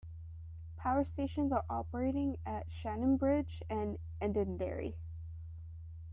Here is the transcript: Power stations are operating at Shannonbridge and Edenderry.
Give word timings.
Power 0.77 1.05
stations 1.05 1.51
are 1.51 1.63
operating 1.69 2.37
at 2.43 2.67
Shannonbridge 2.69 3.61
and 3.69 3.99
Edenderry. 4.19 4.95